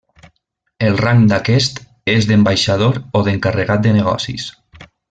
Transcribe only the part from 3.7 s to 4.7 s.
de negocis.